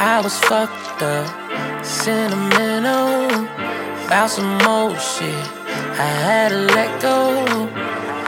I 0.00 0.20
was 0.20 0.38
fucked 0.38 1.02
up, 1.02 1.84
sentimental, 1.84 3.46
about 4.06 4.30
some 4.30 4.58
more 4.58 4.96
shit. 4.96 5.44
I 5.98 6.08
had 6.22 6.50
to 6.50 6.58
let 6.58 7.02
go, 7.02 7.66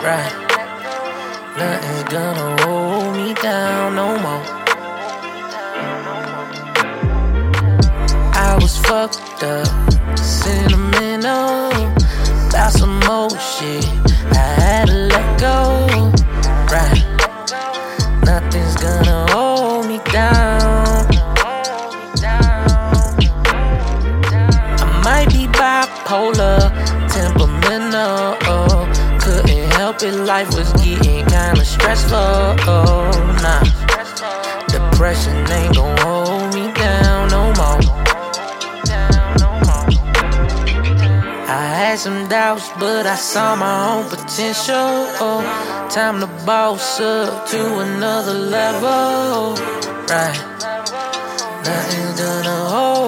right? 0.03 0.35
Nothing's 1.57 2.03
gonna 2.13 2.63
hold 2.65 3.15
me 3.15 3.35
down 3.35 3.95
no 3.95 4.19
more. 4.19 4.43
I 8.35 8.59
was 8.61 8.77
fucked 8.79 9.45
up, 9.45 10.19
sentimental, 10.19 11.71
about 12.49 12.73
some 12.73 12.99
more 13.07 13.31
shit. 13.39 13.87
I 14.33 14.45
had 14.59 14.89
to 14.89 14.95
let 15.07 15.41
go, 15.41 15.87
Life 30.03 30.55
was 30.57 30.73
getting 30.83 31.27
kinda 31.27 31.63
stressful. 31.63 32.57
Nah, 33.45 33.63
depression 34.67 35.37
ain't 35.53 35.75
gon' 35.77 35.99
hold 35.99 36.55
me 36.55 36.73
down 36.73 37.29
no 37.29 37.53
more. 37.59 37.81
I 41.47 41.65
had 41.81 41.99
some 41.99 42.29
doubts, 42.29 42.71
but 42.79 43.07
I 43.07 43.15
saw 43.15 43.55
my 43.57 43.77
own 43.91 44.05
potential. 44.09 45.43
Time 45.91 46.21
to 46.21 46.29
boss 46.47 46.99
up 46.99 47.47
to 47.49 47.61
another 47.81 48.33
level. 48.33 49.55
Right. 50.09 50.41
Nothing's 51.63 52.21
gonna 52.21 52.59
hold 52.73 53.00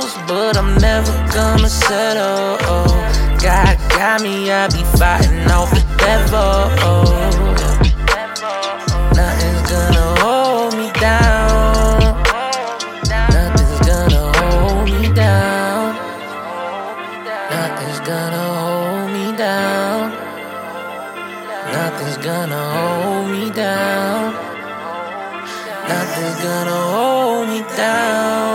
Sometimes 0.00 0.28
but 0.30 0.56
I'm 0.56 0.78
never 0.78 1.12
gonna 1.32 1.68
settle. 1.68 2.56
God 3.38 3.76
got 3.90 4.22
me, 4.22 4.50
I 4.50 4.66
be 4.68 4.82
fighting 4.98 5.50
off 5.50 5.70
the 5.70 5.84
devil. 5.98 6.70
Nothing's 9.14 9.62
gonna 9.70 10.20
hold 10.20 10.76
me 10.76 10.90
down. 11.00 12.22
Nothing's 13.30 13.80
gonna 13.88 14.32
hold 14.38 14.84
me 14.88 15.12
down. 15.12 15.96
Nothing's 17.50 18.00
gonna 18.00 18.44
hold 18.60 19.10
me 19.10 19.36
down. 19.36 20.12
Nothing's 21.72 22.16
gonna 22.18 22.62
hold 22.74 23.30
me 23.30 23.50
down. 23.50 24.32
Nothing's 25.88 26.42
gonna 26.42 26.80
hold 26.92 27.48
me 27.48 27.60
down. 27.76 28.49